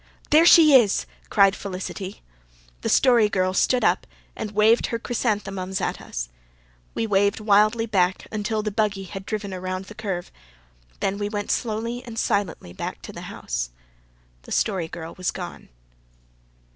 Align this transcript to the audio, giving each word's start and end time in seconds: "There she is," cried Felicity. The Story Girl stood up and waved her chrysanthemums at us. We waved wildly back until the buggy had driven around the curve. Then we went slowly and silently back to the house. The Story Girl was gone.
"There 0.31 0.47
she 0.47 0.73
is," 0.73 1.05
cried 1.29 1.55
Felicity. 1.55 2.23
The 2.81 2.89
Story 2.89 3.29
Girl 3.29 3.53
stood 3.53 3.83
up 3.83 4.07
and 4.35 4.49
waved 4.49 4.87
her 4.87 4.97
chrysanthemums 4.97 5.79
at 5.79 6.01
us. 6.01 6.27
We 6.95 7.05
waved 7.05 7.39
wildly 7.39 7.85
back 7.85 8.25
until 8.31 8.63
the 8.63 8.71
buggy 8.71 9.03
had 9.03 9.27
driven 9.27 9.53
around 9.53 9.85
the 9.85 9.93
curve. 9.93 10.31
Then 11.01 11.19
we 11.19 11.29
went 11.29 11.51
slowly 11.51 12.03
and 12.03 12.17
silently 12.17 12.73
back 12.73 13.03
to 13.03 13.13
the 13.13 13.29
house. 13.29 13.69
The 14.41 14.51
Story 14.51 14.87
Girl 14.87 15.13
was 15.19 15.29
gone. 15.29 15.69